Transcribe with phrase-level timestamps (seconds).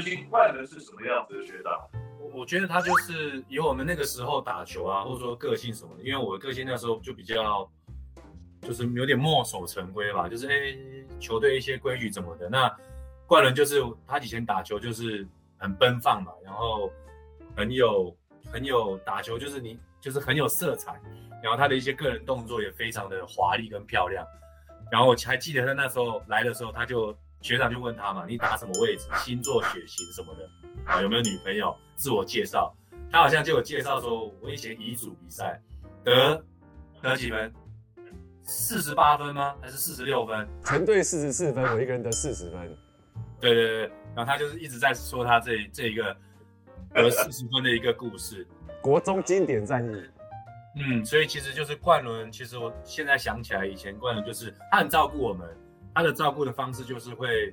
[0.00, 1.72] 执行冠伦是什么样子的学长？
[2.20, 7.68] 我我觉得他就是以我们那个时候打球啊，或者说个性什么的，因为我的个性那时候就比较，
[8.62, 10.76] 就是有点墨守成规吧，就是哎、
[11.18, 12.48] 球队一些规矩怎么的。
[12.48, 12.72] 那
[13.26, 15.26] 怪伦就是他以前打球就是
[15.56, 16.92] 很奔放嘛，然后
[17.56, 18.16] 很有
[18.52, 21.00] 很有打球就是你就是很有色彩，
[21.42, 24.24] 然后他的一些个人动作也非常的华丽跟漂亮。
[24.90, 29.06] 然后我还记得他那时候来的时候，他就学长就问他嘛，你打什么位置？
[29.16, 30.48] 星座、血型什么的
[30.84, 31.00] 啊？
[31.00, 31.76] 有没有女朋友？
[31.96, 32.74] 自我介绍。
[33.10, 35.60] 他好像就有介绍说，我以前乙组比赛
[36.04, 36.44] 得
[37.00, 37.52] 得几分？
[38.42, 39.54] 四十八分吗？
[39.60, 40.48] 还是四十六分？
[40.64, 42.76] 全队四十四分，我一个人得四十分。
[43.40, 43.80] 对对对，
[44.14, 46.16] 然后他就是一直在说他这这一个
[46.92, 48.46] 得四十分的一个故事，
[48.82, 50.02] 国中经典战役。
[50.76, 52.30] 嗯，所以其实就是冠伦。
[52.30, 55.48] 其实我现在想起来，以前冠伦就是他很照顾我们，
[55.98, 57.52] 他的照顾的方式就是会，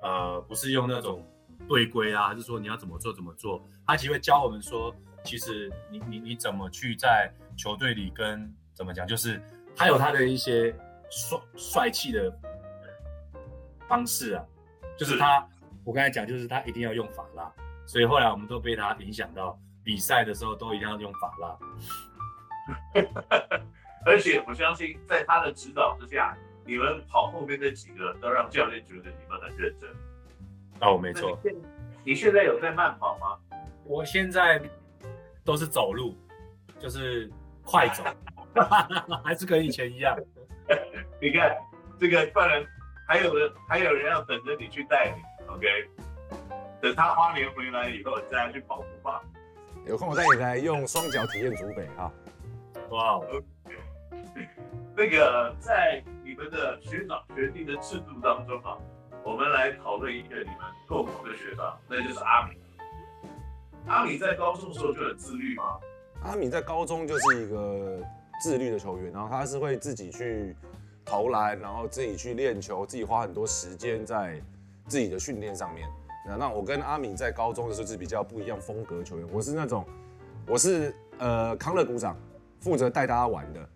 [0.00, 1.22] 呃，不是用那种
[1.68, 3.62] 队规啊，还是说你要怎么做怎么做。
[3.86, 9.38] 他其实会教我们说，其实你你你怎么去在球队里跟怎么讲，就是
[9.76, 10.74] 他有他的一些
[11.10, 12.34] 帅帅气的
[13.86, 14.42] 方式啊，
[14.96, 15.46] 就是他，
[15.84, 17.52] 我刚才讲就是他一定要用法拉，
[17.84, 21.58] 所以后来我们都被他影响到，比赛的时候都一定要用法拉。
[24.06, 29.90] 而且我相信，在他的指导之下，你们跑后面那几个都让教练觉得你们很认真。
[30.80, 31.38] 哦，没错。
[32.04, 33.38] 你现在有在慢跑吗？
[33.84, 34.60] 我现在
[35.44, 36.16] 都是走路，
[36.78, 37.30] 就是
[37.64, 38.04] 快走，
[39.24, 40.16] 还是跟以前一样。
[41.20, 41.56] 你看
[41.98, 42.64] 这个，不然
[43.06, 45.66] 还有人还有人要等着你去带你，OK？
[46.80, 49.22] 等他花莲回来以后，再去跑步吧。
[49.84, 52.10] 有空我带你来用双脚体验竹北啊。
[52.90, 53.42] 哇哦，
[54.96, 56.02] 那个在
[56.32, 58.78] 你们的学长学弟的制度当中啊，
[59.22, 60.56] 我们来讨论一个你们
[60.88, 62.58] 共同的学长，那就是阿敏。
[63.86, 65.78] 阿敏在高中的时候就很自律吗？
[66.22, 68.02] 阿敏在高中就是一个
[68.40, 70.56] 自律的球员，然后他是会自己去
[71.04, 74.40] 投篮，然后自己去练球，自己花很多时间在
[74.86, 75.86] 自己的训练上面。
[76.26, 79.84] 那那我跟阿敏在高中的时候是比较不一样风格的球员，我是那种，
[80.46, 82.16] 我是呃康乐股长。
[82.58, 83.68] 负责带大家玩的，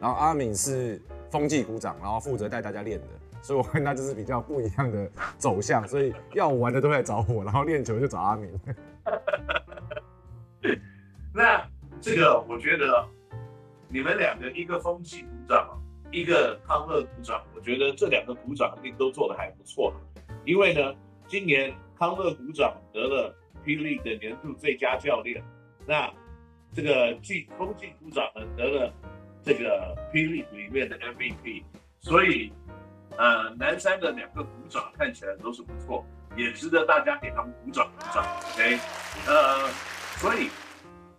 [0.00, 3.06] 然后阿敏是风纪鼓掌，然后负责带大家练的，
[3.40, 8.50] 所以我跟他 就是比较不一样的走向，所以要玩的都来找我，然后练球就找阿敏。
[11.32, 11.64] 那
[12.00, 13.06] 这个我觉得
[13.88, 15.80] 你们两个，一个风纪鼓掌，
[16.10, 19.92] 一个康乐鼓掌，我觉得这两个鼓掌一定都做得还不错，
[20.44, 20.94] 因为呢，
[21.26, 25.42] 今年康乐鼓掌得了霹雳的年度最佳教练，
[25.86, 26.12] 那。
[26.72, 28.92] 这个季风纪鼓掌呢得了
[29.42, 31.64] 这个霹雳里面的 MVP，
[32.00, 32.52] 所以
[33.16, 36.04] 呃南山的两个鼓掌看起来都是不错，
[36.36, 38.24] 也值得大家给他们鼓掌鼓掌。
[38.54, 38.78] OK，
[39.26, 39.68] 呃，
[40.18, 40.50] 所以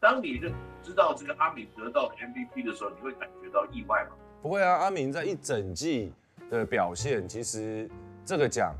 [0.00, 0.52] 当你认
[0.82, 4.16] 知道这个阿敏得到 MVP 的时候，你会感觉到意外吗？
[4.42, 6.12] 不会啊，阿敏在一整季
[6.50, 7.88] 的表现，其实
[8.24, 8.74] 这个奖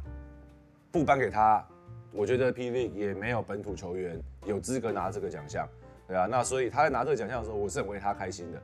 [0.91, 1.65] 不颁给他，
[2.13, 5.69] 我觉得霹雳也没有本土球员有资格拿这个奖项。
[6.07, 8.63] 对啊，那所以他在拿这个奖项的时候，我是很为他开心的，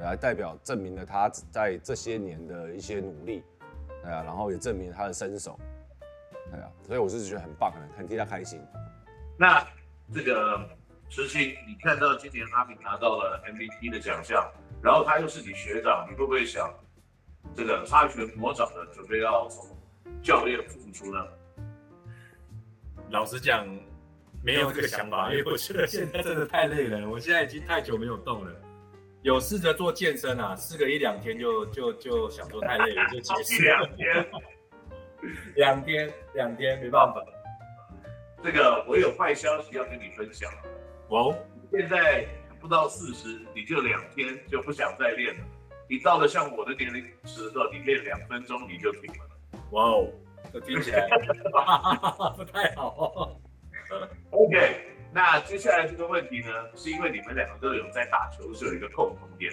[0.00, 3.42] 来代表证明了他在这些年的一些努力，
[4.02, 5.58] 对啊，然后也证明他的身手，
[6.50, 8.60] 对啊，所以我是觉得很棒，很很替他开心。
[9.38, 9.66] 那
[10.14, 10.68] 这个
[11.08, 14.50] 石清，你看到今年阿敏拿到了 MVP 的奖项，
[14.82, 16.72] 然后他又是你学长，你会不会想
[17.54, 19.66] 这个擦拳魔掌的准备要从
[20.22, 21.26] 教练复出呢？
[23.10, 23.66] 老实讲。
[24.44, 27.08] 没有这个想法，因为我觉得现在真的太累了。
[27.10, 28.52] 我现在已经太久没有动了，
[29.22, 33.62] 有试着做健身啊，试个一两天就就就想说太累了就结束。
[33.62, 34.26] 两天，
[35.56, 37.24] 两天，两天没办法。
[38.44, 40.48] 这个我有坏消息要跟你分享。
[41.08, 41.34] 哦，
[41.72, 42.24] 现在
[42.60, 45.40] 不到四十，你就两天就不想再练了。
[45.88, 49.60] 你到了像我的年龄时候，你练两分钟你就停了。
[49.72, 50.08] 哇哦，
[50.52, 51.08] 这听起来
[52.36, 53.36] 不太好。
[54.30, 54.85] OK，
[55.16, 59.50] 那接下来这个问题呢，是因为你们两个都有在打球是有一个共同点，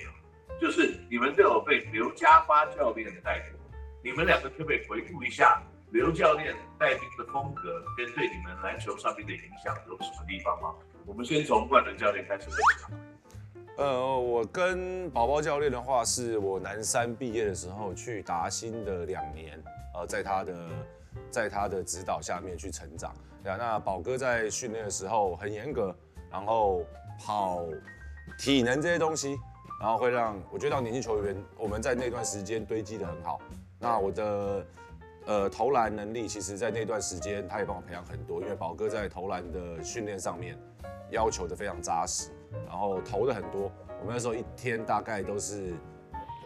[0.60, 3.58] 就是你们都有被刘家发教练带过。
[4.04, 10.76] 你们两个可不可以回顾一下刘教练带兵的风格跟对你们篮球上面的影响有什么地方吗？
[11.06, 12.92] 我们先从冠伦教练开始分享。
[13.78, 19.58] 呃，我跟宝宝教练的话，是我南山毕业的时候去达新的两年，
[19.96, 20.54] 呃，在他的
[21.30, 23.14] 在他的指导下面去成长。
[23.44, 25.94] 对啊，那宝哥在训练的时候很严格，
[26.32, 26.86] 然后
[27.20, 27.66] 跑
[28.38, 29.38] 体能这些东西，
[29.80, 33.42] 然后会让我觉得让年轻球员我们在那段时间堆积得很好。
[33.80, 34.66] 那我的
[35.26, 40.58] 呃投篮能力，其实在那段时间他也帮我培养很多，因为宝哥在投篮的训练上面
[41.10, 42.30] 要求的非常扎实，
[42.66, 43.70] 然后投的很多。
[44.00, 45.74] 我们那时候一天大概都是，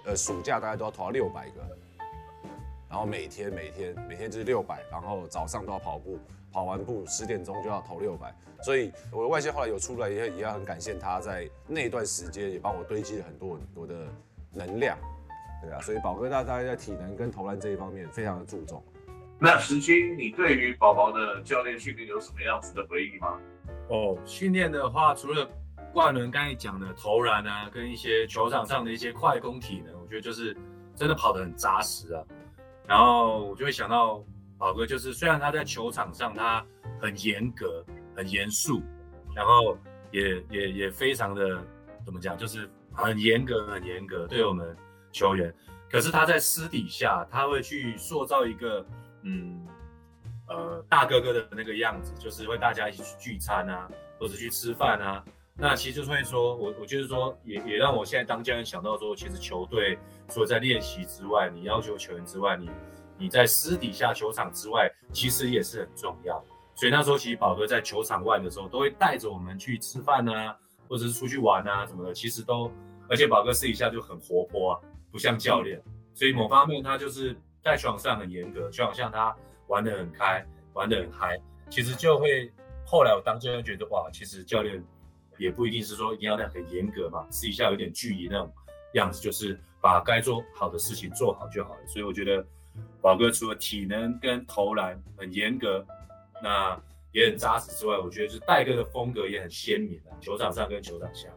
[0.05, 1.77] 呃暑假大概都要投到六百个，
[2.89, 6.19] 然后每天每天每天就是六百，然后早上都要跑步，
[6.51, 8.33] 跑完步十点钟就要投六百。
[8.63, 13.93] 所以我的外线后来有出来，也也要很感谢他在那一段时间也帮我堆积了很多很多的
[14.53, 14.97] 能量，
[15.61, 18.83] 对啊，所以宝哥大大概在体能跟投篮这一方面非常的注重。
[19.39, 23.39] 那时清，你对于宝宝的教练训练有什么样子的回忆吗？
[23.89, 25.47] 哦，训练的话，除了
[25.93, 30.57] 冠伦刚才讲的投篮啊，跟一些球场上的一些快攻体能，我觉得就是
[30.95, 32.23] 真的跑得很扎实啊。
[32.87, 34.23] 然后我就会想到
[34.57, 36.65] 宝哥，就是虽然他在球场上他
[37.01, 37.85] 很严格。
[38.17, 38.81] 很严肃，
[39.35, 39.77] 然后
[40.09, 41.63] 也也也非常的
[42.03, 44.75] 怎么讲，就是很严格，很严格对我们
[45.11, 45.53] 球员。
[45.87, 48.83] 可是他在私底下，他会去塑造一个
[49.21, 49.63] 嗯
[50.47, 53.87] 呃大哥哥的那个样子，就是会大家一起去聚餐啊，
[54.19, 55.23] 或者去吃饭啊。
[55.59, 59.97] 那其实就会说，我我就是说，也也让我现在当教练想到说，其实球队
[60.29, 62.69] 除了在练习之外，你要求球员之外，你
[63.17, 66.43] 你在私底下球场之外，其实也是很重要。
[66.75, 70.55] 所以那时候其实宝哥在球场外的时候，都会带着我们去吃饭啊，
[70.87, 72.13] 或者是出去玩啊什么的。
[72.13, 72.71] 其实都，
[73.09, 74.79] 而且宝哥私底下就很活泼啊，
[75.11, 75.81] 不像教练。
[76.13, 79.35] 所以某方面他就是在球场上很严格，就好像他
[79.69, 81.35] 玩得很开，玩得很嗨。
[81.67, 82.51] 其实就会
[82.85, 84.83] 后来我当教练觉得哇，其实教练
[85.37, 88.51] 也不一定是说一定要那样很严格嘛，私底下有点距离那种
[88.93, 91.79] 样子，就是把该做好的事情做好就好了。
[91.87, 92.45] 所以我觉得
[93.01, 95.85] 宝哥除了体能跟投篮很严格。
[96.39, 96.79] 那
[97.13, 101.27] 也很扎实之外，我觉得是戴哥的风格也很鲜明的，球场上跟球场下。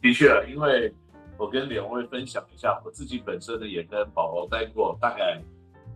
[0.00, 0.90] 的确，因为
[1.36, 5.38] 我跟两位分享一下，我自己本身呢也跟宝宝待过大概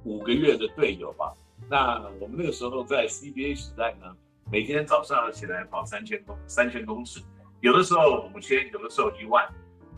[0.04, 1.34] 五个月的队友吧。
[1.66, 4.14] 那我们那个时候在 CBA 时代呢，
[4.50, 7.20] 每天早上起来跑三千公三千公尺，
[7.60, 9.46] 有的时候五千，有的时候一万。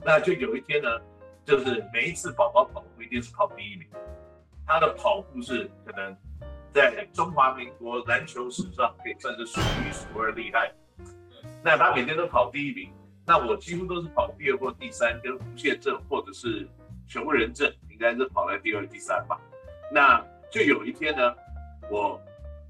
[0.04, 0.88] 那就有一天呢，
[1.44, 3.86] 就是每一次宝宝跑步一定是跑第一名，
[4.66, 6.16] 他的跑步是可能。
[6.72, 10.72] 在中华民国篮球史上，可以算是数一数二厉害。
[11.64, 12.92] 那他每天都跑第一名，
[13.26, 16.68] 那我几乎都是跑第二或第三，跟吴宪正或者是
[17.08, 19.36] 熊仁正，应该是跑在第二、第三吧。
[19.92, 21.34] 那就有一天呢，
[21.90, 22.20] 我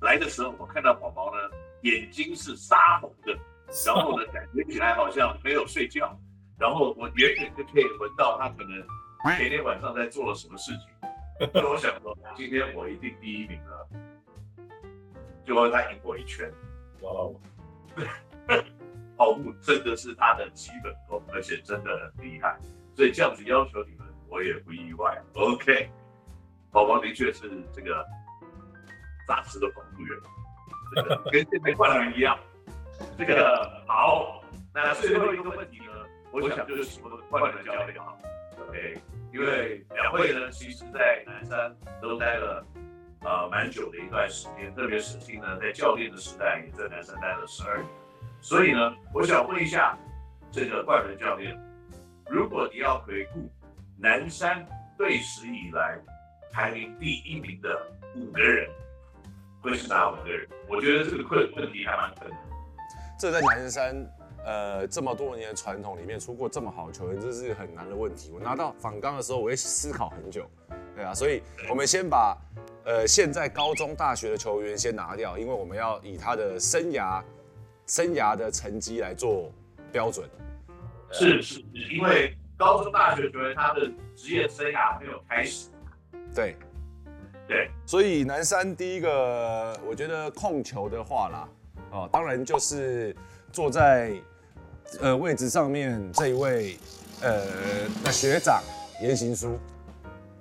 [0.01, 1.39] 来的时候，我看到宝宝呢，
[1.83, 3.33] 眼睛是杀红的，
[3.87, 6.19] 然后呢，感觉起来好像没有睡觉，
[6.59, 11.51] 然后我远远就可以闻到他可能前天晚上在做了什么事情。
[11.53, 13.89] 所以我想说，今天我一定第一名了，
[15.47, 16.53] 结果他赢我一圈。
[17.01, 17.35] 哇哦，
[19.17, 22.59] 跑步真的是他的基本功，而且真的很厉害，
[22.95, 25.19] 所以这样子要求你们，我也不意外。
[25.35, 25.91] OK，
[26.71, 28.07] 宝宝的确是这个
[29.27, 30.19] 扎实的跑步员，
[30.95, 32.39] 这个跟现在冠伦一样。
[33.17, 34.43] 这个好，
[34.75, 35.93] 那最后一个问题呢，
[36.33, 38.15] 我想就是请问冠伦教练啊
[38.69, 38.99] ，OK。
[39.33, 42.67] 因为两位呢，其实，在南山都待了
[43.23, 47.89] 呃蛮久的一段时间，特别是时清呢，在教练的时代也在南山待了十二年。
[48.41, 49.97] 所以呢，我想问一下
[50.51, 51.57] 这个冠伦教练，
[52.29, 53.49] 如果你要回顾
[53.97, 54.67] 南山
[54.99, 55.97] 队史以来
[56.53, 58.69] 排名第一名的五个人，
[59.61, 60.49] 会是哪五个人？
[60.69, 62.39] 我觉得这个困问题还蛮困难。
[63.19, 64.07] 这在南山。
[64.43, 68.31] 呃，这么多年的传统里面出过这么好的球员，这是很难的问题。
[68.33, 70.49] 我拿到访纲的时候，我会思考很久，
[70.97, 72.35] 对啊，所以我们先把
[72.87, 77.23] 呃现在高中、大学的球员先拿掉，因为我们要以他的生涯
[77.87, 79.53] 生涯的成绩来做
[79.93, 80.27] 标准。
[81.13, 81.61] 是是，
[81.93, 85.69] 因为高中、大学球员他的职业生涯没有开始。
[86.35, 86.57] 对
[87.51, 91.49] 对，所以南山第一个，我觉得控球的话啦，
[91.91, 93.15] 哦，当然就是
[93.53, 94.15] 坐在。
[95.01, 96.77] 呃，位置上面这一位，
[97.23, 98.61] 呃，学长
[99.01, 99.57] 颜行书，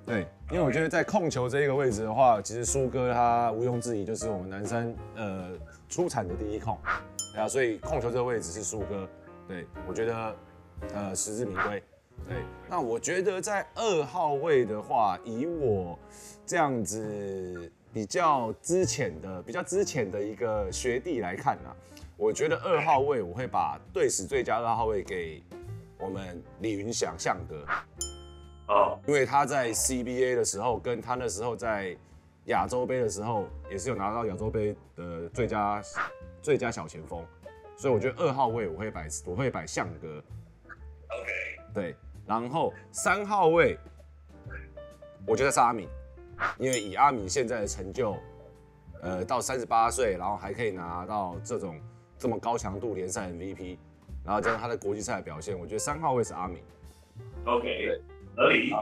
[0.04, 5.50] 对，因为我觉得在控球这一个位置的话，其实苏哥他毋庸置疑就是我们南山呃
[5.88, 6.76] 出产的第一控，
[7.36, 9.08] 啊，所以控球这个位置是苏哥，
[9.46, 10.36] 对，我觉得
[10.94, 11.80] 呃实至名归，
[12.30, 15.98] 对，那我觉得在二号位的话，以我
[16.46, 21.76] 这样子比较之前的、比较之前的一个学弟来看呢、啊。
[22.16, 25.42] 我觉得二号位我会把队史最佳二号位给
[25.98, 27.66] 我们李云祥向哥，
[28.68, 31.96] 哦，因为他在 CBA 的时候，跟他那时候在
[32.44, 35.82] 亚洲杯的时候，也是有拿到亚洲杯的最佳
[36.40, 37.26] 最佳小前锋，
[37.76, 40.22] 所以我觉得二号位我会摆我会摆向哥
[41.08, 41.32] ，OK，
[41.74, 41.96] 对，
[42.30, 43.76] 然后三号位
[45.26, 45.88] 我觉得是阿敏，
[46.58, 48.16] 因为以阿敏现在的成就，
[49.02, 51.76] 呃，到三十八岁，然后还可以拿到这种
[52.16, 53.76] 这么高强度联赛 MVP，
[54.24, 56.62] 然后加上他的国际赛的表现，我觉得三号位是阿敏。
[57.46, 58.00] OK，
[58.36, 58.72] 合理。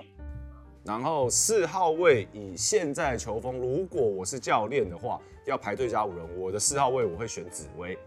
[0.84, 7.98] 然后四号位以现在球风，如果我是教练的话，要排最佳五人，我的四号位我会选紫薇，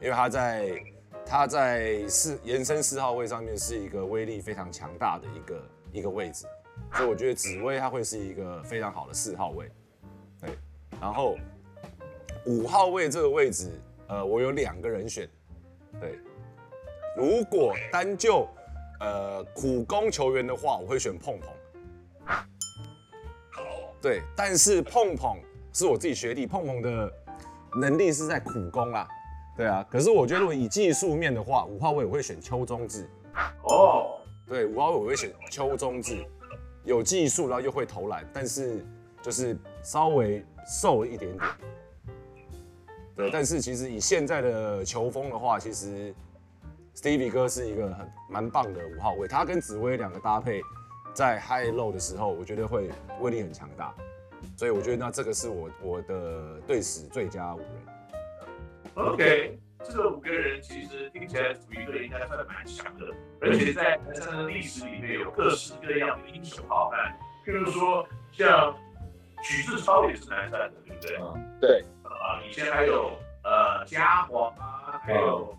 [0.00, 0.82] 因为他在
[1.26, 6.46] 他在四延伸四号位上面是一个威力非常强大的一个一个位置，
[6.92, 9.70] 所以我觉得紫薇他会是一个非常好的四号位。
[10.40, 10.50] 对，
[11.00, 11.36] 然后
[12.46, 13.72] 五号位这个位置，
[14.06, 15.28] 呃，我有两个人选。
[16.00, 16.18] 对，
[17.16, 18.46] 如果单就
[19.00, 21.48] 呃苦攻球员的话，我会选碰碰。
[24.00, 25.38] 对，但是碰碰
[25.72, 27.10] 是我自己学弟，碰碰的
[27.80, 29.08] 能力是在苦攻啦。
[29.56, 33.08] 对啊，可是我觉得如果以技术面的话，五号位我会选邱中志。
[33.62, 34.18] 哦，
[34.48, 36.24] 对，五号位我会选邱中志，
[36.82, 38.84] 有技术，然后又会投篮，但是
[39.22, 41.50] 就是稍微瘦了一点点。
[43.16, 46.12] 对，但是其实以现在的球风的话，其实
[46.96, 50.60] Stevie 哥是一个很蛮棒的五号位，他跟紫薇两个搭配，
[51.12, 53.94] 在 High Low 的时候，我觉得会威力很强大，
[54.56, 57.93] 所以我觉得那这个是我我的队史最佳五人。
[58.94, 63.06] OK，这个五个人其实听起来属于一个应该算蛮强的，
[63.40, 68.74] 而且在南山的历史里面有各式各样的英雄好汉，譬如说像
[69.42, 71.16] 许志超也是南山的，对不对？
[71.20, 71.84] 嗯，对。
[72.04, 75.54] 啊，以前还有呃嘉煌啊，还有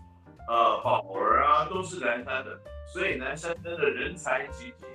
[0.48, 4.86] 呃宝儿啊，都是南山的，所以南山真的人才济济，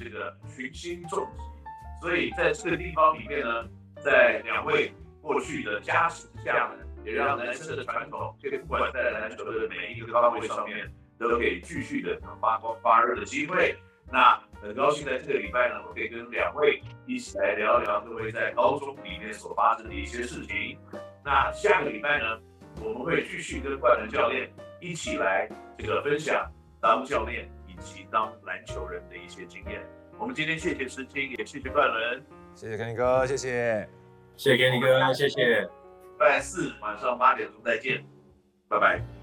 [0.00, 1.42] 这个群星众集，
[2.00, 3.68] 所以在这个地方里面呢，
[4.02, 13.76] 在两位过去的加持下呢，也让男生的传统，这个不管在篮球的每一个岗位上面，都可以继续的发光发热的机会。
[14.10, 20.78] 那很高兴在这个礼拜呢，我可以跟两位一起来聊聊各位在高中里面所发生的一些事情。
[21.24, 22.38] 那下个礼拜呢，
[22.82, 29.80] 我们会继续跟冠伦教练一起来这个分享当教练以及当篮球人的一些经验。
[30.18, 32.22] 我们今天谢谢时清，也谢谢冠伦，
[32.54, 33.88] 谢谢 Kenny 哥，谢谢，
[34.36, 35.81] 谢谢 Kenny 哥，谢谢。
[36.22, 38.04] 拜四晚上八点钟再见，
[38.68, 39.21] 拜拜。